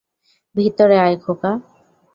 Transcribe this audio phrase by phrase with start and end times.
[0.55, 1.51] ভিতরে আয়, খোকা।